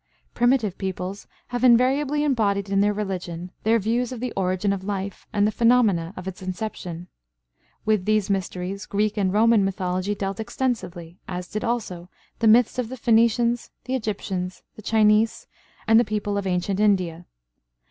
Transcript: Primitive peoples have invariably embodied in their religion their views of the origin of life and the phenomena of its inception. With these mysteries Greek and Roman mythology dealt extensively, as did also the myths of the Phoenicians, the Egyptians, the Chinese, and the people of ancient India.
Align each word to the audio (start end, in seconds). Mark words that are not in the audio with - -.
Primitive 0.33 0.79
peoples 0.79 1.27
have 1.49 1.63
invariably 1.63 2.23
embodied 2.23 2.71
in 2.71 2.81
their 2.81 2.91
religion 2.91 3.51
their 3.61 3.77
views 3.77 4.11
of 4.11 4.19
the 4.19 4.33
origin 4.35 4.73
of 4.73 4.83
life 4.83 5.27
and 5.31 5.45
the 5.45 5.51
phenomena 5.51 6.11
of 6.17 6.27
its 6.27 6.41
inception. 6.41 7.07
With 7.85 8.05
these 8.05 8.27
mysteries 8.27 8.87
Greek 8.87 9.15
and 9.15 9.31
Roman 9.31 9.63
mythology 9.63 10.15
dealt 10.15 10.39
extensively, 10.39 11.19
as 11.27 11.47
did 11.49 11.63
also 11.63 12.09
the 12.39 12.47
myths 12.47 12.79
of 12.79 12.89
the 12.89 12.97
Phoenicians, 12.97 13.69
the 13.83 13.93
Egyptians, 13.93 14.63
the 14.75 14.81
Chinese, 14.81 15.45
and 15.87 15.99
the 15.99 16.03
people 16.03 16.35
of 16.35 16.47
ancient 16.47 16.79
India. 16.79 17.27